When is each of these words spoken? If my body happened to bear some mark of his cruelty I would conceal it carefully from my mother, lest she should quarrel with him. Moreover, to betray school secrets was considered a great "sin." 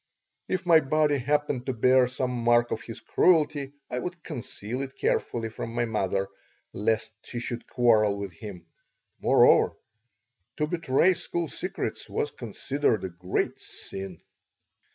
If 0.47 0.65
my 0.65 0.79
body 0.79 1.19
happened 1.19 1.67
to 1.67 1.73
bear 1.73 2.07
some 2.07 2.31
mark 2.31 2.71
of 2.71 2.81
his 2.81 3.01
cruelty 3.01 3.73
I 3.87 3.99
would 3.99 4.23
conceal 4.23 4.81
it 4.81 4.97
carefully 4.97 5.49
from 5.49 5.75
my 5.75 5.85
mother, 5.85 6.27
lest 6.73 7.13
she 7.23 7.37
should 7.39 7.67
quarrel 7.67 8.17
with 8.17 8.31
him. 8.31 8.65
Moreover, 9.19 9.77
to 10.57 10.65
betray 10.65 11.13
school 11.13 11.47
secrets 11.49 12.09
was 12.09 12.31
considered 12.31 13.03
a 13.03 13.09
great 13.09 13.59
"sin." 13.59 14.21